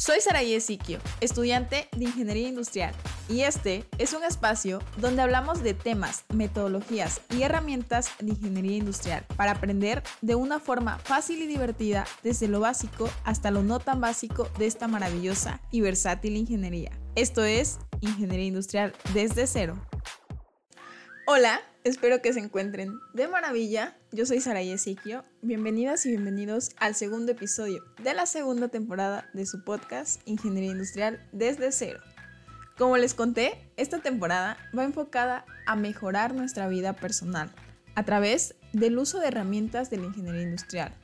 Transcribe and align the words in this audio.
Soy 0.00 0.22
Saraí 0.22 0.58
Siquio, 0.62 0.98
estudiante 1.20 1.86
de 1.94 2.04
Ingeniería 2.04 2.48
Industrial, 2.48 2.94
y 3.28 3.42
este 3.42 3.84
es 3.98 4.14
un 4.14 4.24
espacio 4.24 4.82
donde 4.96 5.20
hablamos 5.20 5.62
de 5.62 5.74
temas, 5.74 6.24
metodologías 6.32 7.20
y 7.28 7.42
herramientas 7.42 8.08
de 8.18 8.30
ingeniería 8.30 8.78
industrial 8.78 9.26
para 9.36 9.50
aprender 9.50 10.02
de 10.22 10.36
una 10.36 10.58
forma 10.58 10.98
fácil 11.00 11.42
y 11.42 11.46
divertida 11.46 12.06
desde 12.22 12.48
lo 12.48 12.60
básico 12.60 13.10
hasta 13.24 13.50
lo 13.50 13.62
no 13.62 13.78
tan 13.78 14.00
básico 14.00 14.48
de 14.56 14.68
esta 14.68 14.88
maravillosa 14.88 15.60
y 15.70 15.82
versátil 15.82 16.38
ingeniería. 16.38 16.92
Esto 17.14 17.44
es 17.44 17.78
Ingeniería 18.00 18.46
Industrial 18.46 18.94
desde 19.12 19.46
cero. 19.46 19.76
Hola, 21.26 21.60
espero 21.84 22.20
que 22.20 22.32
se 22.32 22.40
encuentren 22.40 23.00
de 23.14 23.28
maravilla. 23.28 23.96
Yo 24.12 24.26
soy 24.26 24.40
Sara 24.40 24.60
Ezequio. 24.60 25.24
Bienvenidas 25.40 26.04
y 26.04 26.10
bienvenidos 26.10 26.72
al 26.78 26.94
segundo 26.94 27.32
episodio 27.32 27.82
de 28.02 28.12
la 28.12 28.26
segunda 28.26 28.68
temporada 28.68 29.28
de 29.32 29.46
su 29.46 29.64
podcast 29.64 30.20
Ingeniería 30.26 30.72
Industrial 30.72 31.26
desde 31.32 31.72
cero. 31.72 32.00
Como 32.76 32.96
les 32.96 33.14
conté, 33.14 33.70
esta 33.76 34.00
temporada 34.00 34.56
va 34.76 34.84
enfocada 34.84 35.44
a 35.66 35.76
mejorar 35.76 36.34
nuestra 36.34 36.68
vida 36.68 36.94
personal 36.94 37.50
a 37.94 38.04
través 38.04 38.54
del 38.72 38.98
uso 38.98 39.18
de 39.18 39.28
herramientas 39.28 39.90
de 39.90 39.98
la 39.98 40.06
ingeniería 40.06 40.42
industrial 40.42 40.94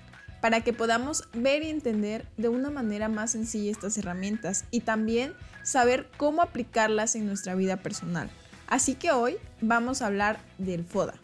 para 0.40 0.60
que 0.60 0.72
podamos 0.72 1.24
ver 1.32 1.62
y 1.62 1.70
entender 1.70 2.26
de 2.36 2.48
una 2.48 2.70
manera 2.70 3.08
más 3.08 3.32
sencilla 3.32 3.70
estas 3.70 3.96
herramientas 3.98 4.64
y 4.70 4.80
también 4.80 5.34
saber 5.62 6.08
cómo 6.18 6.42
aplicarlas 6.42 7.16
en 7.16 7.26
nuestra 7.26 7.54
vida 7.54 7.78
personal. 7.78 8.30
Así 8.66 8.94
que 8.94 9.12
hoy 9.12 9.36
vamos 9.60 10.02
a 10.02 10.06
hablar 10.06 10.38
del 10.58 10.84
FODA. 10.84 11.14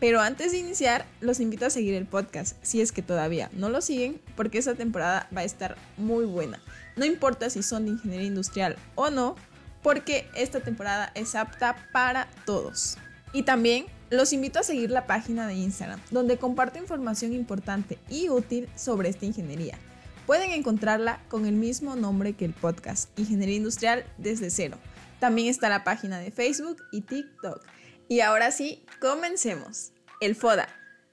Pero 0.00 0.20
antes 0.20 0.52
de 0.52 0.58
iniciar, 0.58 1.04
los 1.20 1.40
invito 1.40 1.66
a 1.66 1.70
seguir 1.70 1.94
el 1.94 2.06
podcast, 2.06 2.56
si 2.62 2.80
es 2.80 2.90
que 2.90 3.02
todavía 3.02 3.50
no 3.52 3.68
lo 3.68 3.82
siguen, 3.82 4.18
porque 4.34 4.56
esta 4.56 4.74
temporada 4.74 5.28
va 5.36 5.42
a 5.42 5.44
estar 5.44 5.76
muy 5.98 6.24
buena. 6.24 6.58
No 6.96 7.04
importa 7.04 7.50
si 7.50 7.62
son 7.62 7.84
de 7.84 7.90
ingeniería 7.90 8.26
industrial 8.26 8.76
o 8.94 9.10
no, 9.10 9.36
porque 9.82 10.26
esta 10.34 10.60
temporada 10.60 11.12
es 11.14 11.34
apta 11.34 11.76
para 11.92 12.28
todos. 12.46 12.96
Y 13.34 13.42
también 13.42 13.86
los 14.08 14.32
invito 14.32 14.58
a 14.58 14.64
seguir 14.64 14.90
la 14.90 15.06
página 15.06 15.46
de 15.46 15.54
Instagram, 15.54 16.00
donde 16.10 16.38
comparto 16.38 16.78
información 16.78 17.34
importante 17.34 17.98
y 18.08 18.30
útil 18.30 18.68
sobre 18.76 19.10
esta 19.10 19.26
ingeniería. 19.26 19.78
Pueden 20.26 20.50
encontrarla 20.50 21.20
con 21.28 21.44
el 21.44 21.54
mismo 21.54 21.94
nombre 21.94 22.32
que 22.32 22.46
el 22.46 22.52
podcast, 22.52 23.10
Ingeniería 23.18 23.56
Industrial 23.56 24.04
desde 24.16 24.50
cero. 24.50 24.78
También 25.20 25.48
está 25.48 25.68
la 25.68 25.84
página 25.84 26.18
de 26.18 26.30
Facebook 26.30 26.82
y 26.90 27.02
TikTok. 27.02 27.62
Y 28.08 28.20
ahora 28.20 28.50
sí, 28.50 28.84
comencemos. 29.00 29.92
El 30.20 30.34
FODA, 30.34 30.68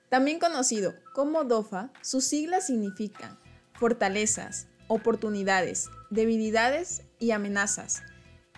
también 0.09 0.39
conocido 0.39 0.95
como 1.13 1.43
DOFA, 1.43 1.91
sus 2.01 2.23
siglas 2.23 2.67
significan 2.67 3.37
fortalezas, 3.73 4.67
oportunidades, 4.87 5.89
debilidades 6.09 7.03
y 7.19 7.31
amenazas. 7.31 8.01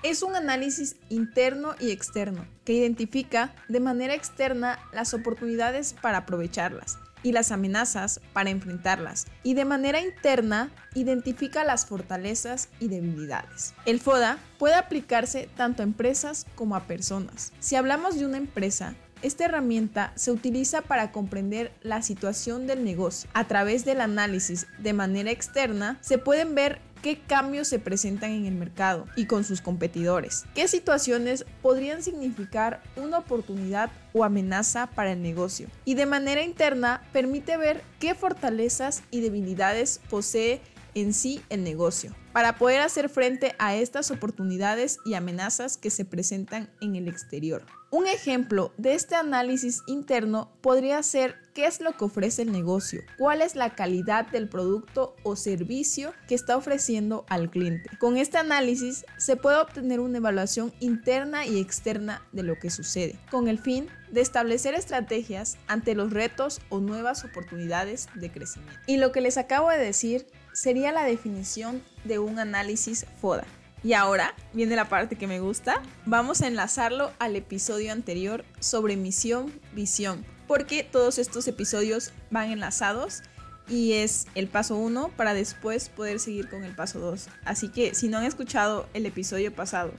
Es 0.04 0.24
un 0.24 0.36
análisis 0.36 0.96
interno 1.10 1.76
y 1.80 1.92
externo 1.92 2.48
que 2.64 2.74
identifica 2.74 3.54
de 3.68 3.82
manera 3.82 4.14
externa 4.14 4.80
las 4.94 5.14
oportunidades 5.14 5.94
para 6.02 6.20
aprovecharlas 6.20 6.98
y 7.24 7.32
las 7.32 7.52
amenazas 7.52 8.22
para 8.34 8.50
enfrentarlas 8.50 9.28
y 9.44 9.54
de 9.54 9.66
manera 9.66 10.02
interna 10.02 10.72
identifica 10.96 11.64
las 11.64 11.86
fortalezas 11.86 12.70
y 12.80 12.88
debilidades. 12.88 13.74
El 13.86 14.00
FODA 14.00 14.38
puede 14.58 14.76
aplicarse 14.76 15.50
tanto 15.56 15.82
a 15.82 15.86
empresas 15.86 16.46
como 16.56 16.76
a 16.76 16.86
personas. 16.86 17.54
Si 17.60 17.76
hablamos 17.76 18.18
de 18.18 18.26
una 18.26 18.38
empresa, 18.38 18.96
esta 19.22 19.46
herramienta 19.46 20.14
se 20.16 20.32
utiliza 20.32 20.82
para 20.82 21.12
comprender 21.12 21.74
la 21.82 22.02
situación 22.02 22.68
del 22.68 22.86
negocio. 22.86 23.30
A 23.34 23.48
través 23.48 23.84
del 23.84 24.00
análisis 24.00 24.68
de 24.78 24.94
manera 24.94 25.30
externa 25.30 25.98
se 26.00 26.18
pueden 26.18 26.56
ver 26.56 26.80
qué 27.02 27.20
cambios 27.20 27.68
se 27.68 27.80
presentan 27.80 28.32
en 28.32 28.46
el 28.46 28.56
mercado 28.56 29.06
y 29.16 29.26
con 29.26 29.44
sus 29.44 29.62
competidores, 29.62 30.46
qué 30.54 30.68
situaciones 30.68 31.46
podrían 31.62 32.04
significar 32.04 32.82
una 32.96 33.20
oportunidad 33.20 33.92
o 34.14 34.24
amenaza 34.24 34.88
para 34.88 35.14
el 35.14 35.22
negocio. 35.22 35.68
Y 35.86 35.96
de 35.96 36.06
manera 36.06 36.44
interna 36.44 37.02
permite 37.12 37.58
ver 37.58 37.84
qué 38.00 38.16
fortalezas 38.16 39.04
y 39.12 39.22
debilidades 39.22 40.02
posee 40.10 40.62
en 40.96 41.14
sí 41.14 41.42
el 41.50 41.64
negocio, 41.64 42.16
para 42.34 42.58
poder 42.58 42.82
hacer 42.82 43.10
frente 43.10 43.56
a 43.60 43.76
estas 43.76 44.12
oportunidades 44.12 45.00
y 45.06 45.14
amenazas 45.14 45.78
que 45.78 45.90
se 45.90 46.06
presentan 46.06 46.70
en 46.82 46.96
el 46.96 47.08
exterior. 47.08 47.64
Un 47.92 48.06
ejemplo 48.06 48.72
de 48.78 48.94
este 48.94 49.16
análisis 49.16 49.82
interno 49.88 50.52
podría 50.62 51.02
ser 51.02 51.36
qué 51.56 51.66
es 51.66 51.82
lo 51.82 51.98
que 51.98 52.06
ofrece 52.06 52.44
el 52.44 52.52
negocio, 52.52 53.02
cuál 53.18 53.42
es 53.42 53.56
la 53.56 53.74
calidad 53.74 54.28
del 54.28 54.48
producto 54.48 55.16
o 55.24 55.36
servicio 55.36 56.14
que 56.28 56.36
está 56.36 56.56
ofreciendo 56.56 57.26
al 57.30 57.50
cliente. 57.50 57.90
Con 57.98 58.18
este 58.18 58.38
análisis 58.38 59.08
se 59.18 59.38
puede 59.38 59.58
obtener 59.58 60.02
una 60.02 60.20
evaluación 60.20 60.72
interna 60.80 61.48
y 61.48 61.60
externa 61.60 62.22
de 62.32 62.44
lo 62.44 62.60
que 62.60 62.70
sucede, 62.70 63.18
con 63.32 63.48
el 63.48 63.58
fin 63.58 63.88
de 64.12 64.22
establecer 64.22 64.76
estrategias 64.76 65.58
ante 65.66 65.96
los 65.96 66.14
retos 66.14 66.62
o 66.70 66.80
nuevas 66.82 67.26
oportunidades 67.26 68.08
de 68.14 68.32
crecimiento. 68.32 68.80
Y 68.86 68.98
lo 68.98 69.12
que 69.12 69.22
les 69.22 69.38
acabo 69.38 69.68
de 69.72 69.80
decir 69.80 70.28
sería 70.54 70.92
la 70.92 71.06
definición 71.06 71.82
de 72.04 72.20
un 72.20 72.38
análisis 72.38 73.08
FODA. 73.20 73.46
Y 73.84 73.94
ahora 73.94 74.36
viene 74.54 74.76
la 74.76 74.90
parte 74.90 75.16
que 75.16 75.28
me 75.28 75.40
gusta. 75.40 75.82
Vamos 76.06 76.42
a 76.42 76.48
enlazarlo 76.48 77.12
al 77.20 77.36
episodio 77.36 77.92
anterior 77.92 78.44
sobre 78.60 78.98
misión, 78.98 79.54
visión, 79.74 80.26
porque 80.48 80.84
todos 80.84 81.18
estos 81.18 81.48
episodios 81.48 82.12
van 82.30 82.52
enlazados 82.52 83.22
y 83.70 83.94
es 83.94 84.28
el 84.36 84.48
paso 84.48 84.76
1 84.76 85.12
para 85.16 85.34
después 85.34 85.90
poder 85.90 86.20
seguir 86.20 86.50
con 86.50 86.64
el 86.64 86.76
paso 86.76 87.00
2. 87.00 87.28
Así 87.46 87.70
que 87.70 87.96
si 87.96 88.10
no 88.10 88.18
han 88.18 88.26
escuchado 88.26 88.90
el 88.94 89.06
episodio 89.06 89.54
pasado, 89.54 89.94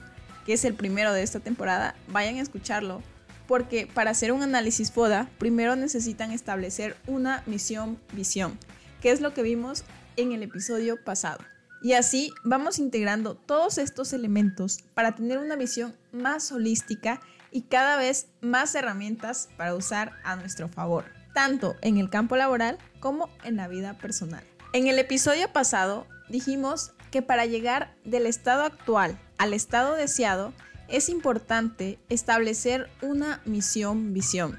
que 0.45 0.53
es 0.53 0.65
el 0.65 0.75
primero 0.75 1.13
de 1.13 1.23
esta 1.23 1.39
temporada, 1.39 1.95
vayan 2.07 2.35
a 2.37 2.41
escucharlo 2.41 3.01
porque 3.47 3.85
para 3.85 4.11
hacer 4.11 4.31
un 4.31 4.43
análisis 4.43 4.91
FODA, 4.91 5.29
primero 5.37 5.75
necesitan 5.75 6.31
establecer 6.31 6.95
una 7.07 7.43
misión, 7.47 7.99
visión, 8.13 8.57
que 9.01 9.11
es 9.11 9.19
lo 9.19 9.33
que 9.33 9.41
vimos 9.41 9.83
en 10.15 10.31
el 10.31 10.43
episodio 10.43 11.03
pasado. 11.03 11.39
Y 11.81 11.93
así 11.93 12.31
vamos 12.43 12.77
integrando 12.77 13.35
todos 13.35 13.77
estos 13.77 14.13
elementos 14.13 14.83
para 14.93 15.15
tener 15.15 15.39
una 15.39 15.55
visión 15.55 15.95
más 16.11 16.51
holística 16.51 17.19
y 17.51 17.63
cada 17.63 17.97
vez 17.97 18.27
más 18.39 18.75
herramientas 18.75 19.49
para 19.57 19.73
usar 19.75 20.13
a 20.23 20.35
nuestro 20.35 20.69
favor, 20.69 21.05
tanto 21.33 21.75
en 21.81 21.97
el 21.97 22.09
campo 22.09 22.35
laboral 22.35 22.77
como 22.99 23.29
en 23.43 23.55
la 23.55 23.67
vida 23.67 23.97
personal. 23.97 24.43
En 24.73 24.87
el 24.87 24.99
episodio 24.99 25.51
pasado 25.51 26.05
dijimos 26.29 26.91
que 27.09 27.21
para 27.21 27.45
llegar 27.45 27.95
del 28.05 28.27
estado 28.27 28.63
actual 28.63 29.19
al 29.37 29.53
estado 29.53 29.95
deseado 29.95 30.53
es 30.87 31.09
importante 31.09 31.99
establecer 32.09 32.89
una 33.01 33.41
misión-visión 33.45 34.57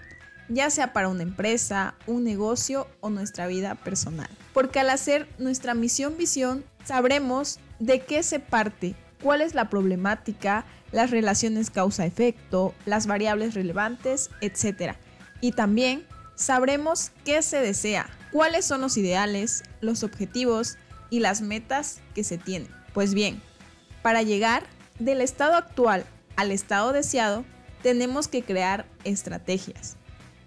ya 0.48 0.70
sea 0.70 0.92
para 0.92 1.08
una 1.08 1.22
empresa, 1.22 1.94
un 2.06 2.24
negocio 2.24 2.86
o 3.00 3.10
nuestra 3.10 3.46
vida 3.46 3.74
personal. 3.74 4.28
Porque 4.52 4.80
al 4.80 4.90
hacer 4.90 5.28
nuestra 5.38 5.74
misión-visión, 5.74 6.64
sabremos 6.84 7.58
de 7.78 8.00
qué 8.00 8.22
se 8.22 8.38
parte, 8.38 8.94
cuál 9.22 9.40
es 9.40 9.54
la 9.54 9.70
problemática, 9.70 10.64
las 10.90 11.10
relaciones 11.10 11.70
causa-efecto, 11.70 12.74
las 12.84 13.06
variables 13.06 13.54
relevantes, 13.54 14.30
etc. 14.40 14.94
Y 15.40 15.52
también 15.52 16.06
sabremos 16.34 17.10
qué 17.24 17.42
se 17.42 17.60
desea, 17.60 18.08
cuáles 18.30 18.64
son 18.64 18.80
los 18.80 18.96
ideales, 18.96 19.62
los 19.80 20.02
objetivos 20.02 20.76
y 21.10 21.20
las 21.20 21.40
metas 21.40 22.00
que 22.14 22.24
se 22.24 22.38
tienen. 22.38 22.70
Pues 22.94 23.14
bien, 23.14 23.40
para 24.02 24.22
llegar 24.22 24.64
del 24.98 25.20
estado 25.20 25.54
actual 25.54 26.04
al 26.36 26.50
estado 26.50 26.92
deseado, 26.92 27.44
tenemos 27.82 28.28
que 28.28 28.42
crear 28.42 28.86
estrategias. 29.04 29.96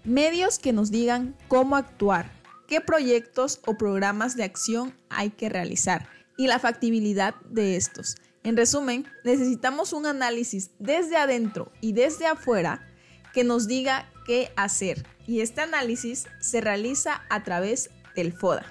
Medios 0.04 0.58
que 0.58 0.72
nos 0.72 0.90
digan 0.90 1.34
cómo 1.48 1.76
actuar, 1.76 2.30
qué 2.68 2.80
proyectos 2.80 3.60
o 3.66 3.76
programas 3.76 4.36
de 4.36 4.44
acción 4.44 4.94
hay 5.10 5.30
que 5.30 5.48
realizar 5.48 6.08
y 6.36 6.46
la 6.46 6.58
factibilidad 6.58 7.34
de 7.48 7.76
estos. 7.76 8.16
En 8.42 8.56
resumen, 8.56 9.06
necesitamos 9.24 9.92
un 9.92 10.06
análisis 10.06 10.70
desde 10.78 11.16
adentro 11.16 11.72
y 11.80 11.92
desde 11.92 12.26
afuera 12.26 12.86
que 13.32 13.44
nos 13.44 13.66
diga 13.66 14.10
qué 14.24 14.52
hacer. 14.56 15.06
Y 15.26 15.40
este 15.40 15.60
análisis 15.60 16.26
se 16.40 16.60
realiza 16.60 17.22
a 17.28 17.42
través 17.42 17.90
del 18.14 18.32
FODA. 18.32 18.64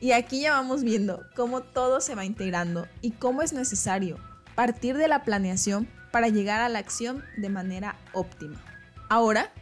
Y 0.00 0.12
aquí 0.12 0.42
ya 0.42 0.52
vamos 0.52 0.84
viendo 0.84 1.26
cómo 1.36 1.62
todo 1.62 2.00
se 2.00 2.14
va 2.14 2.24
integrando 2.24 2.86
y 3.02 3.12
cómo 3.12 3.42
es 3.42 3.52
necesario 3.52 4.16
partir 4.54 4.96
de 4.96 5.08
la 5.08 5.24
planeación 5.24 5.88
para 6.10 6.28
llegar 6.28 6.60
a 6.60 6.68
la 6.68 6.78
acción 6.78 7.24
de 7.36 7.48
manera 7.48 7.96
óptima. 8.12 8.64
Ahora 9.08 9.52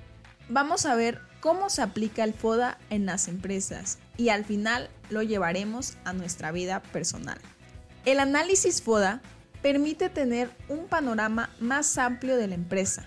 Vamos 0.49 0.87
a 0.87 0.95
ver 0.95 1.21
cómo 1.41 1.69
se 1.71 1.83
aplica 1.83 2.23
el 2.23 2.33
FODA 2.33 2.79
en 2.89 3.05
las 3.05 3.27
empresas 3.27 3.99
y 4.17 4.31
al 4.31 4.45
final 4.45 4.89
lo 5.11 5.23
llevaremos 5.23 5.97
a 6.05 6.13
nuestra 6.13 6.53
vida 6.53 6.83
personal. 6.83 7.39
El 8.05 8.21
análisis 8.21 8.83
FODA 8.83 9.21
permite 9.63 10.09
tener 10.09 10.51
un 10.69 10.87
panorama 10.87 11.51
más 11.61 11.99
amplio 11.99 12.37
de 12.37 12.47
la 12.47 12.55
empresa 12.55 13.05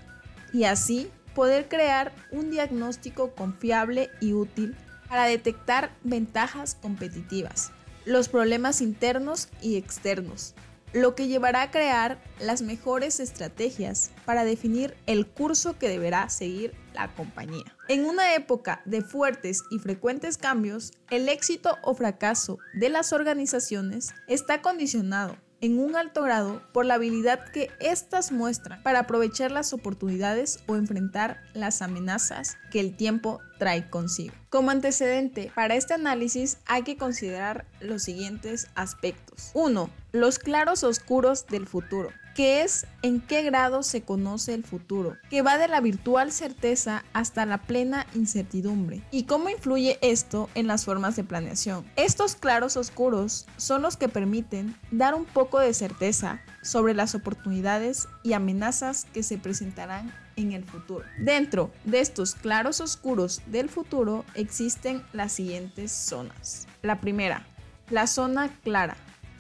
y 0.52 0.66
así 0.66 1.10
poder 1.36 1.70
crear 1.70 2.12
un 2.32 2.52
diagnóstico 2.52 3.32
confiable 3.32 4.10
y 4.20 4.34
útil 4.34 4.76
para 5.08 5.26
detectar 5.26 5.92
ventajas 6.04 6.76
competitivas, 6.76 7.72
los 8.06 8.30
problemas 8.30 8.82
internos 8.82 9.50
y 9.62 9.78
externos, 9.78 10.54
lo 10.94 11.16
que 11.16 11.28
llevará 11.28 11.64
a 11.64 11.72
crear 11.72 12.20
las 12.40 12.62
mejores 12.62 13.20
estrategias 13.20 14.12
para 14.26 14.44
definir 14.44 14.96
el 15.06 15.28
curso 15.28 15.78
que 15.78 15.90
deberá 15.90 16.30
seguir 16.30 16.74
la 16.94 17.14
compañía. 17.14 17.76
En 17.88 18.06
una 18.06 18.36
época 18.36 18.82
de 18.86 19.02
fuertes 19.02 19.64
y 19.72 19.80
frecuentes 19.80 20.38
cambios, 20.38 20.94
el 21.10 21.30
éxito 21.30 21.78
o 21.84 21.94
fracaso 21.94 22.58
de 22.74 22.90
las 22.90 23.14
organizaciones 23.14 24.14
está 24.28 24.62
condicionado 24.62 25.38
en 25.62 25.80
un 25.80 25.96
alto 25.96 26.24
grado 26.24 26.62
por 26.72 26.86
la 26.86 26.96
habilidad 26.96 27.50
que 27.52 27.70
éstas 27.80 28.32
muestran 28.32 28.82
para 28.84 29.00
aprovechar 29.00 29.52
las 29.52 29.74
oportunidades 29.74 30.60
o 30.68 30.76
enfrentar 30.76 31.42
las 31.54 31.82
amenazas 31.82 32.58
que 32.72 32.80
el 32.80 32.96
tiempo 32.96 33.40
trae 33.58 33.90
consigo. 33.90 34.34
Como 34.50 34.72
antecedente 34.72 35.52
para 35.54 35.76
este 35.76 35.94
análisis 35.94 36.58
hay 36.66 36.84
que 36.84 36.98
considerar 36.98 37.66
los 37.82 38.04
siguientes 38.04 38.68
aspectos. 38.76 39.52
1. 39.54 39.90
Los 40.12 40.40
claros 40.40 40.84
oscuros 40.84 41.46
del 41.48 41.68
futuro 41.68 42.10
que 42.40 42.62
es 42.62 42.88
en 43.02 43.20
qué 43.20 43.44
grado 43.44 43.84
se 43.84 44.04
conoce 44.04 44.54
el 44.54 44.64
futuro, 44.64 45.18
que 45.30 45.42
va 45.42 45.58
de 45.58 45.68
la 45.68 45.82
virtual 45.82 46.32
certeza 46.32 47.04
hasta 47.12 47.46
la 47.46 47.58
plena 47.58 48.08
incertidumbre, 48.16 49.02
y 49.12 49.24
cómo 49.24 49.50
influye 49.50 50.00
esto 50.02 50.50
en 50.56 50.66
las 50.66 50.86
formas 50.86 51.18
de 51.18 51.26
planeación. 51.26 51.84
Estos 51.98 52.38
claros 52.38 52.78
oscuros 52.78 53.46
son 53.58 53.82
los 53.82 53.98
que 53.98 54.08
permiten 54.08 54.74
dar 54.90 55.16
un 55.16 55.26
poco 55.26 55.60
de 55.60 55.74
certeza 55.74 56.40
sobre 56.62 56.94
las 56.94 57.14
oportunidades 57.14 58.08
y 58.24 58.32
amenazas 58.32 59.06
que 59.14 59.22
se 59.22 59.38
presentarán 59.38 60.14
en 60.38 60.54
el 60.54 60.64
futuro. 60.64 61.04
Dentro 61.20 61.72
de 61.84 62.00
estos 62.00 62.36
claros 62.36 62.80
oscuros 62.80 63.42
del 63.48 63.68
futuro 63.68 64.24
existen 64.36 65.04
las 65.12 65.34
siguientes 65.34 65.92
zonas. 65.92 66.70
La 66.84 67.02
primera, 67.02 67.46
la 67.90 68.08
zona 68.08 68.48
clara. 68.64 68.96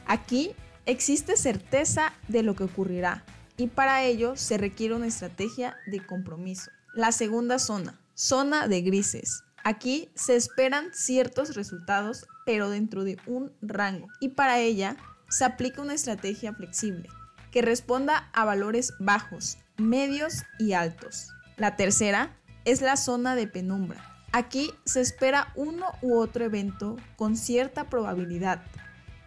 Aquí 0.05 0.53
Existe 0.89 1.37
certeza 1.37 2.13
de 2.29 2.41
lo 2.41 2.55
que 2.55 2.63
ocurrirá 2.63 3.23
y 3.57 3.67
para 3.67 4.03
ello 4.05 4.35
se 4.35 4.57
requiere 4.57 4.95
una 4.95 5.05
estrategia 5.05 5.77
de 5.85 6.03
compromiso. 6.03 6.71
La 6.95 7.11
segunda 7.11 7.59
zona, 7.59 8.01
zona 8.15 8.67
de 8.67 8.81
grises. 8.81 9.43
Aquí 9.63 10.09
se 10.15 10.35
esperan 10.35 10.87
ciertos 10.91 11.53
resultados 11.53 12.25
pero 12.43 12.71
dentro 12.71 13.03
de 13.03 13.19
un 13.27 13.51
rango 13.61 14.07
y 14.19 14.29
para 14.29 14.57
ella 14.57 14.97
se 15.29 15.45
aplica 15.45 15.83
una 15.83 15.93
estrategia 15.93 16.53
flexible 16.53 17.07
que 17.51 17.61
responda 17.61 18.27
a 18.33 18.43
valores 18.43 18.93
bajos, 18.97 19.59
medios 19.77 20.41
y 20.57 20.73
altos. 20.73 21.27
La 21.55 21.75
tercera 21.75 22.35
es 22.65 22.81
la 22.81 22.97
zona 22.97 23.35
de 23.35 23.45
penumbra. 23.45 24.03
Aquí 24.31 24.71
se 24.85 25.01
espera 25.01 25.53
uno 25.55 25.85
u 26.01 26.17
otro 26.17 26.45
evento 26.45 26.97
con 27.15 27.37
cierta 27.37 27.91
probabilidad 27.91 28.63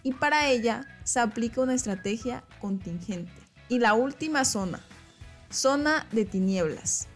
y 0.03 0.13
para 0.13 0.49
ella 0.49 0.87
se 1.05 1.21
aplica 1.21 1.61
una 1.61 1.75
estrategia 1.75 2.45
contingente. 2.61 3.33
Y 3.69 3.79
la 3.79 3.95
última 3.95 4.45
zona, 4.45 4.81
zona 5.51 6.07
de 6.13 6.25
tinieblas. 6.25 7.09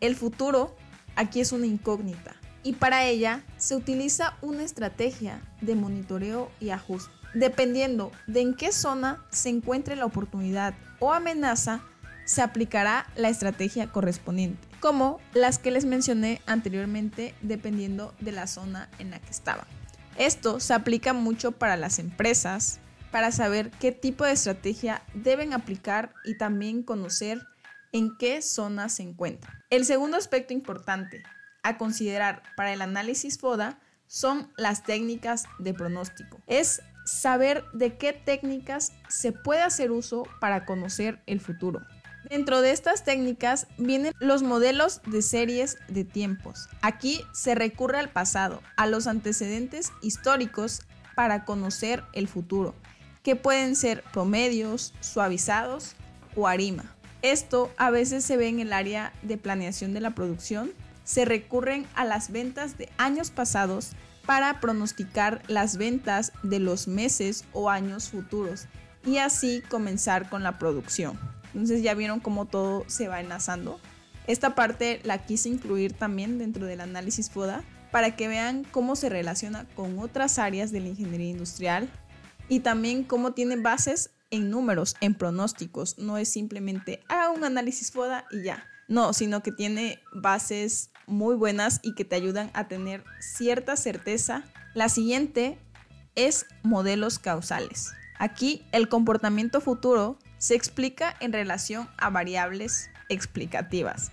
El 0.00 0.16
futuro 0.16 0.76
aquí 1.16 1.40
es 1.40 1.52
una 1.52 1.66
incógnita 1.66 2.36
y 2.62 2.74
para 2.74 3.04
ella 3.04 3.44
se 3.56 3.76
utiliza 3.76 4.36
una 4.40 4.62
estrategia 4.62 5.40
de 5.60 5.74
monitoreo 5.74 6.50
y 6.60 6.70
ajuste. 6.70 7.12
Dependiendo 7.34 8.12
de 8.26 8.40
en 8.40 8.54
qué 8.54 8.72
zona 8.72 9.24
se 9.30 9.48
encuentre 9.48 9.96
la 9.96 10.06
oportunidad 10.06 10.74
o 11.00 11.12
amenaza, 11.12 11.82
se 12.24 12.42
aplicará 12.42 13.06
la 13.16 13.28
estrategia 13.28 13.92
correspondiente, 13.92 14.66
como 14.80 15.20
las 15.34 15.58
que 15.58 15.70
les 15.70 15.84
mencioné 15.84 16.40
anteriormente 16.46 17.34
dependiendo 17.42 18.14
de 18.20 18.32
la 18.32 18.46
zona 18.46 18.88
en 18.98 19.10
la 19.10 19.18
que 19.18 19.30
estaba. 19.30 19.66
Esto 20.16 20.60
se 20.60 20.74
aplica 20.74 21.12
mucho 21.12 21.52
para 21.52 21.76
las 21.76 21.98
empresas, 21.98 22.80
para 23.10 23.32
saber 23.32 23.70
qué 23.70 23.92
tipo 23.92 24.24
de 24.24 24.32
estrategia 24.32 25.02
deben 25.14 25.52
aplicar 25.52 26.12
y 26.24 26.36
también 26.36 26.82
conocer 26.82 27.46
en 27.92 28.16
qué 28.16 28.42
zona 28.42 28.88
se 28.88 29.02
encuentran. 29.02 29.56
El 29.70 29.84
segundo 29.84 30.16
aspecto 30.16 30.52
importante 30.52 31.22
a 31.62 31.78
considerar 31.78 32.42
para 32.56 32.72
el 32.72 32.82
análisis 32.82 33.38
FODA 33.38 33.78
son 34.06 34.52
las 34.56 34.82
técnicas 34.82 35.44
de 35.58 35.74
pronóstico. 35.74 36.40
Es 36.46 36.82
saber 37.04 37.64
de 37.72 37.96
qué 37.96 38.12
técnicas 38.12 38.92
se 39.08 39.32
puede 39.32 39.62
hacer 39.62 39.90
uso 39.90 40.24
para 40.40 40.64
conocer 40.64 41.22
el 41.26 41.40
futuro. 41.40 41.80
Dentro 42.30 42.62
de 42.62 42.70
estas 42.70 43.04
técnicas 43.04 43.66
vienen 43.76 44.12
los 44.18 44.42
modelos 44.42 45.02
de 45.06 45.20
series 45.20 45.76
de 45.88 46.04
tiempos. 46.04 46.68
Aquí 46.80 47.20
se 47.32 47.54
recurre 47.54 47.98
al 47.98 48.08
pasado, 48.08 48.62
a 48.76 48.86
los 48.86 49.06
antecedentes 49.06 49.92
históricos 50.00 50.82
para 51.14 51.44
conocer 51.44 52.02
el 52.12 52.26
futuro, 52.26 52.74
que 53.22 53.36
pueden 53.36 53.76
ser 53.76 54.02
promedios, 54.12 54.94
suavizados 55.00 55.96
o 56.34 56.48
arima. 56.48 56.84
Esto 57.22 57.70
a 57.76 57.90
veces 57.90 58.24
se 58.24 58.36
ve 58.36 58.48
en 58.48 58.60
el 58.60 58.72
área 58.72 59.12
de 59.22 59.38
planeación 59.38 59.94
de 59.94 60.00
la 60.00 60.14
producción. 60.14 60.72
Se 61.04 61.24
recurren 61.24 61.86
a 61.94 62.04
las 62.04 62.30
ventas 62.30 62.78
de 62.78 62.90
años 62.96 63.30
pasados 63.30 63.92
para 64.26 64.60
pronosticar 64.60 65.42
las 65.46 65.76
ventas 65.76 66.32
de 66.42 66.58
los 66.58 66.88
meses 66.88 67.44
o 67.52 67.70
años 67.70 68.08
futuros 68.08 68.66
y 69.04 69.18
así 69.18 69.62
comenzar 69.68 70.30
con 70.30 70.42
la 70.42 70.58
producción. 70.58 71.18
Entonces 71.54 71.82
ya 71.82 71.94
vieron 71.94 72.20
cómo 72.20 72.46
todo 72.46 72.84
se 72.88 73.08
va 73.08 73.20
enlazando. 73.20 73.80
Esta 74.26 74.54
parte 74.54 75.00
la 75.04 75.24
quise 75.24 75.48
incluir 75.48 75.92
también 75.92 76.38
dentro 76.38 76.66
del 76.66 76.80
análisis 76.80 77.30
FODA 77.30 77.62
para 77.90 78.16
que 78.16 78.26
vean 78.26 78.64
cómo 78.70 78.96
se 78.96 79.08
relaciona 79.08 79.66
con 79.76 79.98
otras 79.98 80.38
áreas 80.38 80.72
de 80.72 80.80
la 80.80 80.88
ingeniería 80.88 81.30
industrial 81.30 81.88
y 82.48 82.60
también 82.60 83.04
cómo 83.04 83.32
tiene 83.32 83.56
bases 83.56 84.10
en 84.30 84.50
números, 84.50 84.96
en 85.00 85.14
pronósticos. 85.14 85.98
No 85.98 86.18
es 86.18 86.28
simplemente, 86.28 87.00
ah, 87.08 87.30
un 87.34 87.44
análisis 87.44 87.92
FODA 87.92 88.26
y 88.32 88.42
ya. 88.42 88.64
No, 88.88 89.12
sino 89.12 89.42
que 89.42 89.52
tiene 89.52 90.00
bases 90.12 90.90
muy 91.06 91.36
buenas 91.36 91.80
y 91.82 91.94
que 91.94 92.04
te 92.04 92.16
ayudan 92.16 92.50
a 92.54 92.66
tener 92.68 93.04
cierta 93.20 93.76
certeza. 93.76 94.44
La 94.74 94.88
siguiente 94.88 95.58
es 96.14 96.46
modelos 96.62 97.18
causales. 97.18 97.92
Aquí 98.18 98.64
el 98.72 98.88
comportamiento 98.88 99.60
futuro 99.60 100.18
se 100.44 100.54
explica 100.54 101.16
en 101.20 101.32
relación 101.32 101.88
a 101.96 102.10
variables 102.10 102.90
explicativas, 103.08 104.10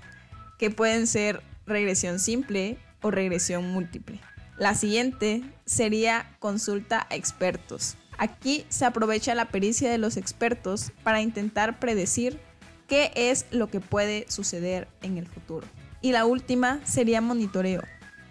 que 0.58 0.70
pueden 0.70 1.06
ser 1.06 1.44
regresión 1.66 2.20
simple 2.20 2.78
o 3.02 3.12
regresión 3.12 3.70
múltiple. 3.70 4.22
La 4.58 4.74
siguiente 4.74 5.44
sería 5.66 6.34
consulta 6.40 7.06
a 7.10 7.16
expertos. 7.16 7.98
Aquí 8.18 8.66
se 8.70 8.86
aprovecha 8.86 9.36
la 9.36 9.50
pericia 9.50 9.92
de 9.92 9.98
los 9.98 10.16
expertos 10.16 10.94
para 11.04 11.20
intentar 11.20 11.82
predecir 11.82 12.40
qué 12.88 13.12
es 13.14 13.46
lo 13.52 13.70
que 13.70 13.82
puede 13.82 14.26
suceder 14.30 14.88
en 15.02 15.18
el 15.18 15.28
futuro. 15.28 15.68
Y 16.00 16.14
la 16.14 16.24
última 16.24 16.80
sería 16.86 17.20
monitoreo, 17.20 17.84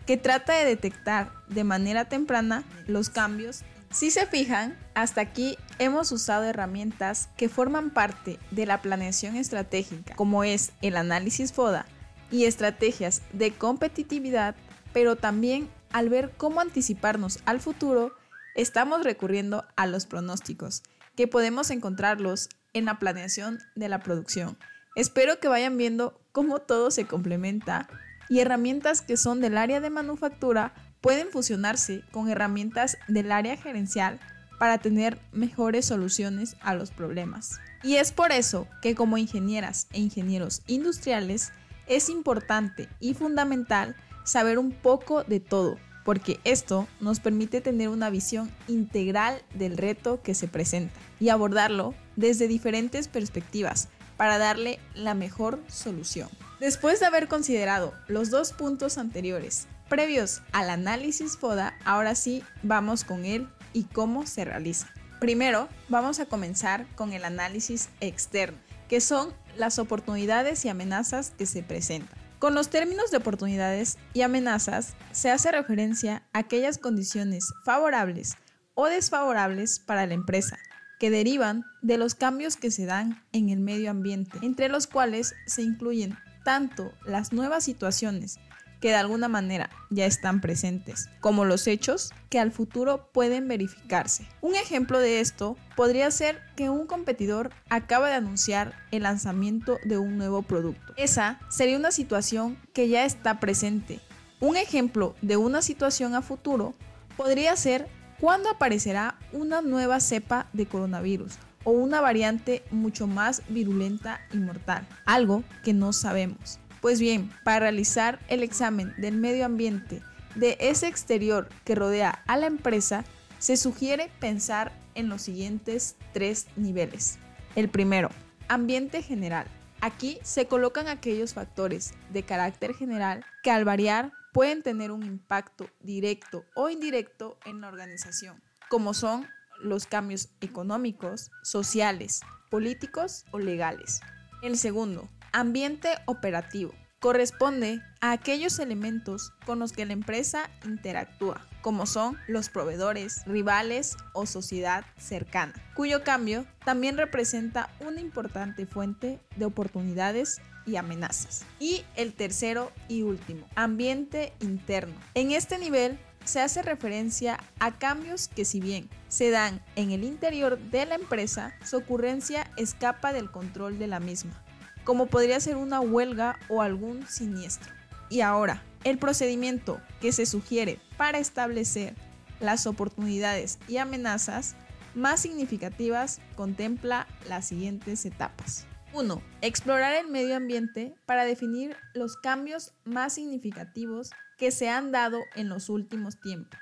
que 0.07 0.17
trata 0.17 0.55
de 0.55 0.65
detectar 0.65 1.33
de 1.49 1.65
manera 1.65 2.07
temprana 2.07 2.65
los 2.87 3.11
cambios 3.11 3.63
si 3.91 4.13
se 4.13 4.25
fijan, 4.27 4.79
hasta 4.95 5.21
aquí 5.21 5.59
hemos 5.81 6.13
usado 6.13 6.45
herramientas 6.45 7.31
que 7.39 7.49
forman 7.49 7.89
parte 7.89 8.39
de 8.51 8.67
la 8.67 8.83
planeación 8.83 9.35
estratégica, 9.35 10.15
como 10.15 10.45
es 10.45 10.73
el 10.83 10.95
análisis 10.95 11.55
FODA 11.55 11.87
y 12.31 12.45
estrategias 12.45 13.23
de 13.33 13.53
competitividad, 13.53 14.55
pero 14.93 15.17
también 15.17 15.71
al 15.91 16.11
ver 16.11 16.33
cómo 16.37 16.61
anticiparnos 16.61 17.41
al 17.47 17.61
futuro, 17.61 18.13
estamos 18.55 19.05
recurriendo 19.05 19.65
a 19.75 19.87
los 19.87 20.05
pronósticos, 20.05 20.83
que 21.17 21.27
podemos 21.27 21.71
encontrarlos 21.71 22.51
en 22.75 22.85
la 22.85 22.99
planeación 22.99 23.59
de 23.75 23.89
la 23.89 24.01
producción. 24.01 24.59
Espero 24.97 25.41
que 25.41 25.49
vayan 25.49 25.79
viendo 25.79 26.21
cómo 26.33 26.59
todo 26.59 26.91
se 26.91 27.07
complementa 27.07 27.89
y 28.29 28.41
herramientas 28.41 29.01
que 29.01 29.17
son 29.17 29.41
del 29.41 29.57
área 29.57 29.81
de 29.81 29.89
manufactura 29.89 30.75
pueden 31.01 31.31
fusionarse 31.31 32.05
con 32.11 32.29
herramientas 32.29 32.99
del 33.09 33.33
área 33.33 33.57
gerencial 33.57 34.21
para 34.61 34.77
tener 34.77 35.19
mejores 35.33 35.87
soluciones 35.87 36.55
a 36.61 36.75
los 36.75 36.91
problemas. 36.91 37.59
Y 37.83 37.95
es 37.95 38.13
por 38.13 38.31
eso 38.31 38.69
que 38.83 38.95
como 38.95 39.17
ingenieras 39.17 39.87
e 39.91 40.01
ingenieros 40.01 40.61
industriales 40.67 41.51
es 41.87 42.11
importante 42.11 42.87
y 43.01 43.15
fundamental 43.15 43.97
saber 44.23 44.59
un 44.59 44.71
poco 44.71 45.25
de 45.25 45.41
todo, 45.41 45.79
porque 46.05 46.41
esto 46.45 46.87
nos 47.01 47.21
permite 47.21 47.63
tener 47.63 47.89
una 47.89 48.11
visión 48.11 48.51
integral 48.69 49.41
del 49.55 49.79
reto 49.79 50.21
que 50.21 50.35
se 50.35 50.47
presenta 50.47 50.93
y 51.19 51.31
abordarlo 51.31 51.95
desde 52.17 52.47
diferentes 52.47 53.09
perspectivas 53.09 53.89
para 54.19 54.37
darle 54.37 54.79
la 54.95 55.15
mejor 55.15 55.59
solución. 55.69 56.29
Después 56.61 57.01
de 57.01 57.07
haber 57.07 57.29
considerado 57.29 57.95
los 58.09 58.29
dos 58.29 58.53
puntos 58.53 58.99
anteriores 58.99 59.69
Previos 59.91 60.43
al 60.53 60.71
análisis 60.71 61.37
FODA, 61.37 61.77
ahora 61.85 62.15
sí 62.15 62.45
vamos 62.63 63.03
con 63.03 63.25
él 63.25 63.49
y 63.73 63.85
cómo 63.85 64.27
se 64.27 64.45
realiza. 64.45 64.89
Primero, 65.21 65.69
vamos 65.89 66.19
a 66.19 66.27
comenzar 66.27 66.87
con 66.95 67.13
el 67.13 67.25
análisis 67.25 67.91
externo, 68.01 68.59
que 68.89 69.01
son 69.01 69.33
las 69.57 69.79
oportunidades 69.79 70.65
y 70.65 70.69
amenazas 70.69 71.33
que 71.37 71.47
se 71.47 71.63
presentan. 71.63 72.19
Con 72.39 72.55
los 72.55 72.71
términos 72.71 73.11
de 73.11 73.19
oportunidades 73.19 73.99
y 74.15 74.23
amenazas 74.23 74.95
se 75.13 75.31
hace 75.31 75.53
referencia 75.53 76.23
a 76.33 76.39
aquellas 76.39 76.79
condiciones 76.79 77.53
favorables 77.65 78.37
o 78.75 78.87
desfavorables 78.87 79.79
para 79.79 80.07
la 80.07 80.15
empresa, 80.15 80.59
que 80.99 81.11
derivan 81.11 81.65
de 81.83 81.99
los 81.99 82.15
cambios 82.15 82.57
que 82.57 82.71
se 82.71 82.87
dan 82.87 83.23
en 83.33 83.51
el 83.51 83.61
medio 83.61 83.91
ambiente, 83.91 84.39
entre 84.41 84.71
los 84.71 84.87
cuales 84.87 85.35
se 85.47 85.61
incluyen 85.63 86.17
tanto 86.43 86.93
las 87.05 87.35
nuevas 87.35 87.65
situaciones 87.65 88.39
que 88.81 88.89
de 88.89 88.97
alguna 88.97 89.29
manera 89.29 89.71
ya 89.91 90.07
están 90.07 90.41
presentes, 90.41 91.09
como 91.21 91.45
los 91.45 91.67
hechos 91.67 92.13
que 92.29 92.39
al 92.39 92.51
futuro 92.51 93.11
pueden 93.13 93.47
verificarse. 93.47 94.27
Un 94.41 94.57
ejemplo 94.57 94.99
de 94.99 95.21
esto 95.21 95.57
podría 95.77 96.11
ser 96.11 96.41
que 96.57 96.71
un 96.71 96.87
competidor 96.87 97.51
acaba 97.69 98.09
de 98.09 98.15
anunciar 98.15 98.75
el 98.91 99.03
lanzamiento 99.03 99.79
de 99.85 99.99
un 99.99 100.17
nuevo 100.17 100.43
producto. 100.43 100.95
Esa 100.97 101.41
sería 101.49 101.77
una 101.77 101.93
situación 101.93 102.59
que 102.73 102.89
ya 102.89 103.05
está 103.05 103.41
presente. 103.41 104.01
Un 104.41 104.57
ejemplo 104.57 105.15
de 105.21 105.37
una 105.37 105.63
situación 105.63 106.15
a 106.15 106.23
futuro 106.23 106.75
podría 107.17 107.55
ser 107.57 107.89
cuando 108.21 108.51
aparecerá 108.51 109.19
una 109.33 109.63
nueva 109.63 110.01
cepa 110.01 110.49
de 110.53 110.67
coronavirus 110.67 111.39
o 111.65 111.73
una 111.73 112.01
variante 112.01 112.63
mucho 112.71 113.07
más 113.07 113.43
virulenta 113.49 114.21
y 114.33 114.39
mortal, 114.39 114.87
algo 115.05 115.45
que 115.63 115.75
no 115.75 115.93
sabemos. 115.93 116.59
Pues 116.81 116.99
bien, 116.99 117.31
para 117.45 117.61
realizar 117.61 118.19
el 118.29 118.43
examen 118.43 118.95
del 118.97 119.17
medio 119.17 119.45
ambiente 119.45 120.03
de 120.35 120.57
ese 120.61 120.87
exterior 120.87 121.49
que 121.65 121.75
rodea 121.75 122.23
a 122.27 122.37
la 122.37 122.47
empresa, 122.47 123.05
se 123.39 123.57
sugiere 123.57 124.11
pensar 124.21 124.73
en 124.95 125.09
los 125.09 125.23
siguientes 125.23 125.97
tres 126.13 126.47
niveles. 126.57 127.19
El 127.55 127.69
primero, 127.69 128.11
ambiente 128.49 129.03
general. 129.03 129.47
Aquí 129.81 130.19
se 130.23 130.47
colocan 130.47 130.89
aquellos 130.89 131.35
factores 131.35 131.95
de 132.13 132.23
carácter 132.23 132.75
general 132.75 133.25
que 133.43 133.51
al 133.51 133.65
variar 133.65 134.13
pueden 134.33 134.63
tener 134.63 134.91
un 134.91 135.03
impacto 135.03 135.69
directo 135.81 136.45
o 136.55 136.69
indirecto 136.69 137.39
en 137.45 137.61
la 137.61 137.69
organización, 137.69 138.43
como 138.69 138.95
son 138.95 139.27
los 139.63 139.87
cambios 139.87 140.31
económicos, 140.41 141.31
sociales, 141.43 142.21
políticos 142.51 143.25
o 143.33 143.39
legales. 143.39 144.01
El 144.43 144.57
segundo, 144.57 145.09
Ambiente 145.33 145.91
operativo. 146.07 146.75
Corresponde 146.99 147.81
a 148.01 148.11
aquellos 148.11 148.59
elementos 148.59 149.33
con 149.47 149.61
los 149.61 149.73
que 149.73 149.87
la 149.87 149.93
empresa 149.93 150.51
interactúa, 150.65 151.41
como 151.63 151.87
son 151.87 152.19
los 152.27 152.49
proveedores, 152.49 153.25
rivales 153.27 153.97
o 154.13 154.27
sociedad 154.27 154.85
cercana, 154.99 155.55
cuyo 155.77 156.03
cambio 156.03 156.47
también 156.65 156.97
representa 156.97 157.71
una 157.79 158.01
importante 158.01 158.67
fuente 158.67 159.21
de 159.37 159.45
oportunidades 159.45 160.41
y 160.67 160.77
amenazas. 160.77 161.47
Y 161.61 161.85
el 161.95 162.13
tercero 162.13 162.73
y 162.89 163.03
último, 163.03 163.47
ambiente 163.55 164.33
interno. 164.41 164.95
En 165.15 165.31
este 165.31 165.59
nivel 165.59 165.97
se 166.25 166.41
hace 166.41 166.61
referencia 166.61 167.39
a 167.61 167.79
cambios 167.79 168.27
que 168.27 168.45
si 168.45 168.61
bien 168.61 168.91
se 169.09 169.31
dan 169.31 169.63
en 169.77 169.93
el 169.93 170.03
interior 170.03 170.59
de 170.59 170.87
la 170.87 170.97
empresa, 170.97 171.55
su 171.65 171.77
ocurrencia 171.77 172.51
escapa 172.57 173.13
del 173.13 173.31
control 173.31 173.79
de 173.79 173.87
la 173.87 174.01
misma 174.01 174.43
como 174.91 175.07
podría 175.07 175.39
ser 175.39 175.57
una 175.57 175.81
huelga 175.81 176.37
o 176.49 176.63
algún 176.63 177.07
siniestro. 177.07 177.73
Y 178.09 178.23
ahora, 178.23 178.65
el 178.83 178.99
procedimiento 178.99 179.81
que 180.01 180.11
se 180.11 180.27
sugiere 180.27 180.81
para 180.97 181.21
establecer 181.21 181.95
las 182.41 182.67
oportunidades 182.67 183.61
y 183.69 183.77
amenazas 183.77 184.57
más 184.97 185.21
significativas 185.21 186.21
contempla 186.35 187.07
las 187.29 187.47
siguientes 187.47 188.05
etapas. 188.05 188.67
1. 188.93 189.23
Explorar 189.43 189.95
el 189.95 190.09
medio 190.09 190.35
ambiente 190.35 190.93
para 191.07 191.25
definir 191.25 191.77
los 191.95 192.17
cambios 192.17 192.73
más 192.85 193.13
significativos 193.13 194.11
que 194.39 194.51
se 194.51 194.71
han 194.71 194.91
dado 194.91 195.21
en 195.37 195.49
los 195.49 195.69
últimos 195.69 196.21
tiempos 196.21 196.59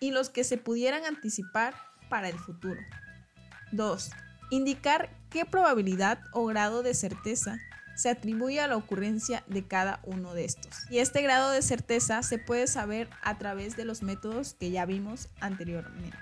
y 0.00 0.10
los 0.10 0.28
que 0.28 0.42
se 0.42 0.56
pudieran 0.56 1.04
anticipar 1.04 1.76
para 2.08 2.30
el 2.30 2.36
futuro. 2.36 2.80
2 3.70 4.10
indicar 4.50 5.10
qué 5.30 5.44
probabilidad 5.44 6.20
o 6.32 6.46
grado 6.46 6.82
de 6.82 6.94
certeza 6.94 7.58
se 7.94 8.08
atribuye 8.08 8.60
a 8.60 8.66
la 8.66 8.76
ocurrencia 8.76 9.44
de 9.46 9.66
cada 9.66 10.00
uno 10.04 10.32
de 10.32 10.44
estos. 10.44 10.84
Y 10.90 10.98
este 10.98 11.22
grado 11.22 11.50
de 11.50 11.62
certeza 11.62 12.22
se 12.22 12.38
puede 12.38 12.66
saber 12.66 13.08
a 13.22 13.36
través 13.38 13.76
de 13.76 13.84
los 13.84 14.02
métodos 14.02 14.54
que 14.58 14.70
ya 14.70 14.86
vimos 14.86 15.28
anteriormente. 15.40 16.16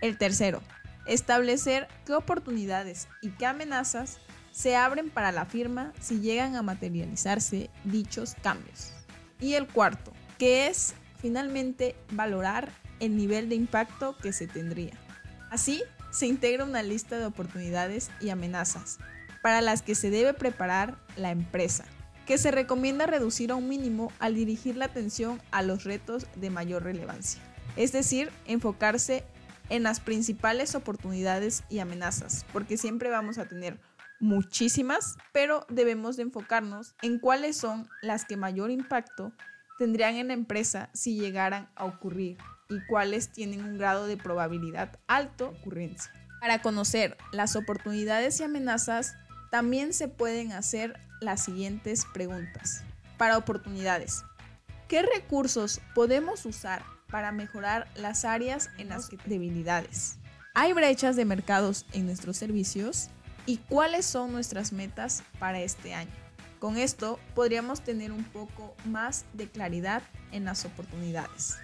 El 0.00 0.16
tercero, 0.18 0.62
establecer 1.06 1.88
qué 2.06 2.14
oportunidades 2.14 3.08
y 3.22 3.30
qué 3.30 3.46
amenazas 3.46 4.18
se 4.52 4.76
abren 4.76 5.10
para 5.10 5.32
la 5.32 5.46
firma 5.46 5.92
si 6.00 6.20
llegan 6.20 6.54
a 6.54 6.62
materializarse 6.62 7.70
dichos 7.84 8.36
cambios. 8.42 8.92
Y 9.40 9.54
el 9.54 9.66
cuarto, 9.66 10.12
que 10.38 10.68
es 10.68 10.94
finalmente 11.20 11.96
valorar 12.12 12.70
el 13.00 13.16
nivel 13.16 13.48
de 13.48 13.56
impacto 13.56 14.16
que 14.18 14.32
se 14.32 14.46
tendría. 14.46 14.94
Así, 15.50 15.82
se 16.10 16.26
integra 16.26 16.64
una 16.64 16.82
lista 16.82 17.18
de 17.18 17.26
oportunidades 17.26 18.10
y 18.20 18.30
amenazas 18.30 18.98
para 19.42 19.60
las 19.60 19.82
que 19.82 19.94
se 19.94 20.10
debe 20.10 20.34
preparar 20.34 20.98
la 21.16 21.30
empresa, 21.30 21.84
que 22.26 22.38
se 22.38 22.50
recomienda 22.50 23.06
reducir 23.06 23.50
a 23.50 23.54
un 23.54 23.68
mínimo 23.68 24.12
al 24.18 24.34
dirigir 24.34 24.76
la 24.76 24.86
atención 24.86 25.40
a 25.50 25.62
los 25.62 25.84
retos 25.84 26.26
de 26.36 26.50
mayor 26.50 26.82
relevancia, 26.84 27.40
es 27.76 27.92
decir, 27.92 28.30
enfocarse 28.46 29.24
en 29.70 29.82
las 29.82 30.00
principales 30.00 30.74
oportunidades 30.74 31.62
y 31.68 31.78
amenazas, 31.78 32.44
porque 32.52 32.76
siempre 32.76 33.10
vamos 33.10 33.38
a 33.38 33.46
tener 33.46 33.78
muchísimas, 34.20 35.16
pero 35.32 35.66
debemos 35.68 36.16
de 36.16 36.24
enfocarnos 36.24 36.94
en 37.02 37.18
cuáles 37.18 37.56
son 37.56 37.88
las 38.02 38.24
que 38.24 38.36
mayor 38.36 38.70
impacto 38.70 39.32
tendrían 39.78 40.16
en 40.16 40.28
la 40.28 40.34
empresa 40.34 40.90
si 40.92 41.18
llegaran 41.18 41.68
a 41.76 41.84
ocurrir 41.84 42.38
y 42.68 42.80
cuáles 42.86 43.30
tienen 43.30 43.64
un 43.64 43.78
grado 43.78 44.06
de 44.06 44.16
probabilidad 44.16 44.98
alto 45.06 45.50
de 45.50 45.58
ocurrencia. 45.58 46.12
Para 46.40 46.60
conocer 46.62 47.16
las 47.32 47.56
oportunidades 47.56 48.38
y 48.40 48.44
amenazas, 48.44 49.16
también 49.50 49.92
se 49.92 50.08
pueden 50.08 50.52
hacer 50.52 50.98
las 51.20 51.42
siguientes 51.42 52.04
preguntas. 52.12 52.84
Para 53.16 53.38
oportunidades, 53.38 54.24
¿qué 54.86 55.02
recursos 55.02 55.80
podemos 55.94 56.44
usar 56.44 56.82
para 57.10 57.32
mejorar 57.32 57.88
las 57.96 58.24
áreas 58.24 58.70
en 58.78 58.90
las 58.90 59.08
que 59.08 59.18
debilidades? 59.24 60.18
¿Hay 60.54 60.72
brechas 60.72 61.16
de 61.16 61.24
mercados 61.24 61.86
en 61.92 62.06
nuestros 62.06 62.36
servicios? 62.36 63.08
¿Y 63.46 63.56
cuáles 63.56 64.04
son 64.04 64.32
nuestras 64.32 64.72
metas 64.72 65.22
para 65.38 65.60
este 65.60 65.94
año? 65.94 66.12
Con 66.58 66.76
esto 66.76 67.18
podríamos 67.34 67.82
tener 67.82 68.12
un 68.12 68.24
poco 68.24 68.74
más 68.84 69.24
de 69.32 69.48
claridad 69.48 70.02
en 70.32 70.44
las 70.44 70.64
oportunidades. 70.64 71.56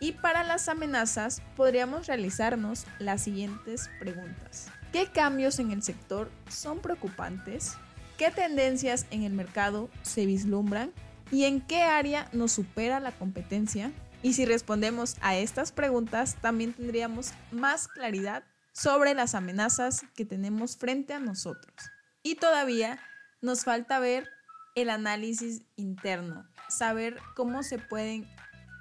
Y 0.00 0.12
para 0.12 0.44
las 0.44 0.68
amenazas 0.68 1.42
podríamos 1.56 2.06
realizarnos 2.06 2.86
las 2.98 3.22
siguientes 3.22 3.90
preguntas. 3.98 4.68
¿Qué 4.92 5.06
cambios 5.06 5.58
en 5.58 5.70
el 5.70 5.82
sector 5.82 6.30
son 6.48 6.80
preocupantes? 6.80 7.76
¿Qué 8.18 8.30
tendencias 8.30 9.06
en 9.10 9.22
el 9.22 9.32
mercado 9.32 9.90
se 10.02 10.26
vislumbran? 10.26 10.92
¿Y 11.30 11.44
en 11.44 11.60
qué 11.60 11.82
área 11.82 12.28
nos 12.32 12.52
supera 12.52 13.00
la 13.00 13.12
competencia? 13.12 13.92
Y 14.22 14.32
si 14.34 14.44
respondemos 14.44 15.16
a 15.20 15.36
estas 15.36 15.72
preguntas, 15.72 16.36
también 16.40 16.72
tendríamos 16.72 17.32
más 17.50 17.88
claridad 17.88 18.44
sobre 18.72 19.14
las 19.14 19.34
amenazas 19.34 20.04
que 20.14 20.24
tenemos 20.24 20.76
frente 20.76 21.14
a 21.14 21.18
nosotros. 21.18 21.74
Y 22.22 22.36
todavía 22.36 22.98
nos 23.40 23.64
falta 23.64 23.98
ver 23.98 24.28
el 24.74 24.90
análisis 24.90 25.62
interno, 25.76 26.46
saber 26.68 27.18
cómo 27.34 27.62
se 27.62 27.78
pueden 27.78 28.28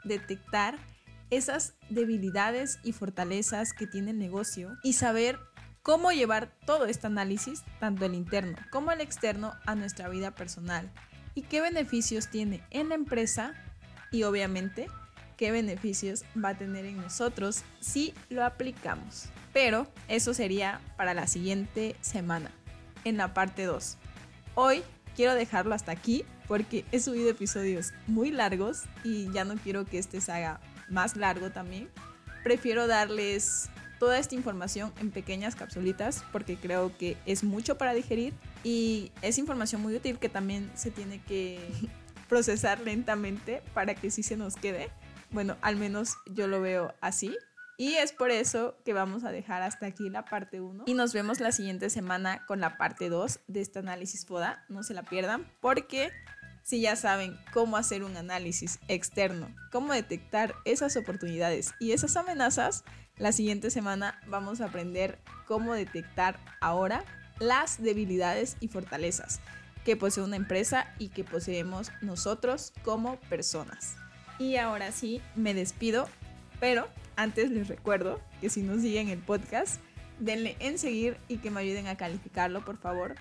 detectar 0.04 0.78
esas 1.30 1.76
debilidades 1.90 2.80
y 2.84 2.92
fortalezas 2.92 3.74
que 3.74 3.88
tiene 3.88 4.12
el 4.12 4.20
negocio 4.20 4.78
y 4.84 4.94
saber 4.94 5.40
cómo 5.82 6.12
llevar 6.12 6.52
todo 6.66 6.86
este 6.86 7.08
análisis, 7.08 7.64
tanto 7.80 8.06
el 8.06 8.16
interno 8.16 8.58
como 8.72 8.92
el 8.92 9.02
externo, 9.02 9.54
a 9.66 9.76
nuestra 9.76 10.10
vida 10.10 10.32
personal 10.32 10.92
y 11.36 11.44
qué 11.44 11.62
beneficios 11.62 12.30
tiene 12.30 12.64
en 12.72 12.90
la 12.90 12.96
empresa 12.96 13.54
y 14.12 14.24
obviamente 14.24 14.88
qué 15.38 15.52
beneficios 15.52 16.24
va 16.44 16.50
a 16.50 16.58
tener 16.58 16.86
en 16.86 16.98
nosotros 16.98 17.64
si 17.80 18.14
lo 18.30 18.44
aplicamos. 18.44 19.26
Pero 19.54 19.88
eso 20.08 20.34
sería 20.34 20.82
para 20.98 21.14
la 21.14 21.28
siguiente 21.28 21.96
semana, 22.02 22.52
en 23.04 23.18
la 23.18 23.34
parte 23.34 23.66
2. 23.66 23.98
Hoy 24.56 24.84
quiero 25.16 25.34
dejarlo 25.34 25.76
hasta 25.76 25.92
aquí 25.92 26.26
porque 26.48 26.86
he 26.92 27.00
subido 27.00 27.30
episodios 27.30 27.94
muy 28.08 28.32
largos 28.32 28.84
y 29.04 29.32
ya 29.32 29.44
no 29.46 29.56
quiero 29.56 29.86
que 29.86 30.00
este 30.00 30.22
se 30.22 30.32
haga 30.32 30.60
más 30.90 31.16
largo 31.16 31.52
también, 31.52 31.90
prefiero 32.44 32.88
darles 32.88 33.70
toda 34.00 34.20
esta 34.20 34.36
información 34.36 34.94
en 35.00 35.12
pequeñas 35.12 35.56
capsulitas 35.56 36.24
porque 36.32 36.58
creo 36.58 36.96
que 36.98 37.18
es 37.26 37.44
mucho 37.44 37.78
para 37.78 37.94
digerir 37.94 38.34
y 38.64 39.12
es 39.22 39.38
información 39.38 39.82
muy 39.82 39.96
útil 39.96 40.20
que 40.20 40.30
también 40.30 40.70
se 40.76 40.92
tiene 40.92 41.22
que 41.24 41.60
procesar 42.30 42.80
lentamente 42.82 43.62
para 43.74 43.96
que 43.96 44.12
sí 44.12 44.24
se 44.24 44.38
nos 44.38 44.56
quede. 44.56 44.90
Bueno, 45.32 45.58
al 45.62 45.76
menos 45.76 46.16
yo 46.28 46.48
lo 46.48 46.62
veo 46.62 46.94
así. 47.02 47.36
Y 47.78 47.96
es 47.96 48.14
por 48.14 48.32
eso 48.32 48.78
que 48.86 48.94
vamos 48.94 49.26
a 49.26 49.32
dejar 49.32 49.62
hasta 49.62 49.88
aquí 49.88 50.10
la 50.10 50.24
parte 50.24 50.62
1 50.62 50.86
y 50.88 50.94
nos 50.94 51.12
vemos 51.12 51.42
la 51.42 51.52
siguiente 51.52 51.90
semana 51.90 52.46
con 52.46 52.62
la 52.62 52.78
parte 52.78 53.10
2 53.10 53.42
de 53.48 53.60
este 53.60 53.80
análisis 53.80 54.26
FODA. 54.26 54.64
No 54.70 54.84
se 54.84 54.94
la 54.94 55.04
pierdan 55.04 55.46
porque 55.60 56.14
Si 56.66 56.82
ya 56.82 56.96
saben 56.96 57.38
cómo 57.54 57.78
hacer 57.78 58.04
un 58.04 58.18
análisis 58.18 58.80
externo, 58.88 59.56
cómo 59.72 59.94
detectar 59.94 60.56
esas 60.66 60.98
oportunidades 60.98 61.76
y 61.80 61.92
esas 61.92 62.18
amenazas, 62.18 62.84
la 63.18 63.32
siguiente 63.34 63.70
semana 63.70 64.20
vamos 64.26 64.62
a 64.62 64.66
aprender 64.66 65.20
cómo 65.46 65.76
detectar 65.76 66.40
ahora 66.62 67.06
las 67.38 67.84
debilidades 67.84 68.58
y 68.62 68.68
fortalezas 68.68 69.42
que 69.84 69.96
posee 69.96 70.24
una 70.24 70.38
empresa 70.38 70.92
y 70.98 71.10
que 71.10 71.24
poseemos 71.24 71.92
nosotros 72.02 72.74
como 72.84 73.20
personas. 73.30 73.96
Y 74.40 74.56
ahora 74.56 74.92
sí, 74.92 75.22
me 75.36 75.54
despido, 75.54 76.10
pero 76.60 76.88
antes 77.16 77.52
les 77.52 77.68
recuerdo 77.68 78.20
que 78.42 78.50
si 78.50 78.64
nos 78.64 78.82
siguen 78.82 79.10
el 79.10 79.20
podcast, 79.20 79.80
denle 80.20 80.56
en 80.60 80.80
seguir 80.80 81.18
y 81.28 81.38
que 81.38 81.52
me 81.52 81.60
ayuden 81.60 81.86
a 81.86 81.96
calificarlo, 81.96 82.66
por 82.66 82.78
favor, 82.78 83.14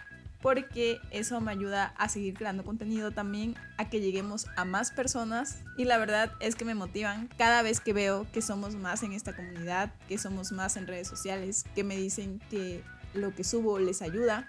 porque 0.44 1.00
eso 1.10 1.40
me 1.40 1.52
ayuda 1.52 1.94
a 1.96 2.10
seguir 2.10 2.34
creando 2.34 2.64
contenido 2.64 3.12
también, 3.12 3.54
a 3.78 3.88
que 3.88 4.02
lleguemos 4.02 4.46
a 4.56 4.66
más 4.66 4.90
personas 4.90 5.60
y 5.78 5.86
la 5.86 5.96
verdad 5.96 6.32
es 6.38 6.54
que 6.54 6.66
me 6.66 6.74
motivan 6.74 7.30
cada 7.38 7.62
vez 7.62 7.80
que 7.80 7.94
veo 7.94 8.26
que 8.30 8.42
somos 8.42 8.74
más 8.74 9.02
en 9.02 9.14
esta 9.14 9.34
comunidad, 9.34 9.94
que 10.06 10.18
somos 10.18 10.52
más 10.52 10.76
en 10.76 10.86
redes 10.86 11.08
sociales, 11.08 11.64
que 11.74 11.82
me 11.82 11.96
dicen 11.96 12.42
que 12.50 12.84
lo 13.14 13.34
que 13.34 13.42
subo 13.42 13.78
les 13.78 14.02
ayuda 14.02 14.46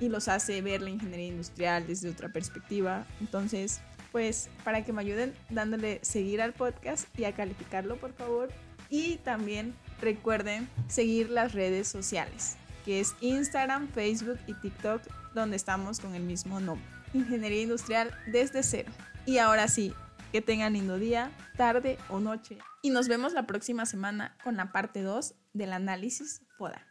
y 0.00 0.08
los 0.08 0.28
hace 0.28 0.62
ver 0.62 0.80
la 0.80 0.88
ingeniería 0.88 1.26
industrial 1.26 1.86
desde 1.86 2.08
otra 2.08 2.30
perspectiva. 2.30 3.06
Entonces, 3.20 3.82
pues 4.12 4.48
para 4.64 4.82
que 4.82 4.94
me 4.94 5.02
ayuden 5.02 5.34
dándole 5.50 5.98
seguir 6.00 6.40
al 6.40 6.54
podcast 6.54 7.06
y 7.18 7.24
a 7.24 7.34
calificarlo, 7.34 7.98
por 7.98 8.14
favor. 8.14 8.48
Y 8.88 9.16
también 9.16 9.74
recuerden 10.00 10.70
seguir 10.88 11.28
las 11.28 11.52
redes 11.52 11.86
sociales, 11.86 12.56
que 12.84 13.00
es 13.00 13.14
Instagram, 13.20 13.88
Facebook 13.88 14.38
y 14.46 14.54
TikTok, 14.54 15.02
donde 15.34 15.56
estamos 15.56 16.00
con 16.00 16.14
el 16.14 16.22
mismo 16.22 16.60
nombre. 16.60 16.86
Ingeniería 17.14 17.62
industrial 17.62 18.14
desde 18.26 18.62
cero. 18.62 18.92
Y 19.26 19.38
ahora 19.38 19.68
sí, 19.68 19.94
que 20.32 20.42
tengan 20.42 20.74
lindo 20.74 20.98
día, 20.98 21.30
tarde 21.56 21.98
o 22.08 22.20
noche. 22.20 22.58
Y 22.82 22.90
nos 22.90 23.08
vemos 23.08 23.32
la 23.32 23.46
próxima 23.46 23.86
semana 23.86 24.36
con 24.44 24.56
la 24.56 24.72
parte 24.72 25.02
2 25.02 25.34
del 25.52 25.72
análisis 25.72 26.42
FODA. 26.56 26.84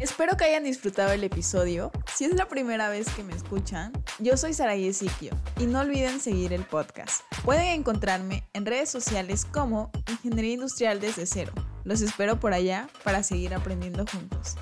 Espero 0.00 0.34
que 0.36 0.44
hayan 0.44 0.64
disfrutado 0.64 1.12
el 1.12 1.22
episodio. 1.24 1.92
Si 2.14 2.24
es 2.24 2.34
la 2.34 2.48
primera 2.48 2.88
vez 2.88 3.06
que 3.10 3.22
me 3.22 3.34
escuchan, 3.34 3.92
yo 4.18 4.38
soy 4.38 4.54
Saraí 4.54 4.90
Siquio 4.94 5.32
y 5.58 5.66
no 5.66 5.80
olviden 5.80 6.20
seguir 6.20 6.54
el 6.54 6.64
podcast. 6.64 7.22
Pueden 7.44 7.66
encontrarme 7.66 8.48
en 8.54 8.64
redes 8.64 8.88
sociales 8.88 9.44
como 9.44 9.90
Ingeniería 10.08 10.54
Industrial 10.54 11.00
desde 11.00 11.26
cero. 11.26 11.52
Los 11.84 12.00
espero 12.02 12.38
por 12.38 12.52
allá 12.52 12.88
para 13.04 13.22
seguir 13.22 13.54
aprendiendo 13.54 14.04
juntos. 14.06 14.56